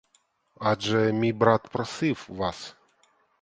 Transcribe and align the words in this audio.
Адже 0.59 1.11
мій 1.13 1.33
брат 1.33 1.61
просив 1.67 2.25
вас. 2.29 2.75